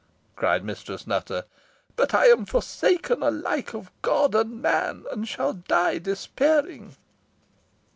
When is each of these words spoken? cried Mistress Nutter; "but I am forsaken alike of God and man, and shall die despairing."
cried 0.35 0.65
Mistress 0.65 1.05
Nutter; 1.05 1.45
"but 1.95 2.11
I 2.11 2.25
am 2.25 2.47
forsaken 2.47 3.21
alike 3.21 3.75
of 3.75 3.91
God 4.01 4.33
and 4.33 4.59
man, 4.59 5.05
and 5.11 5.27
shall 5.27 5.53
die 5.53 5.99
despairing." 5.99 6.95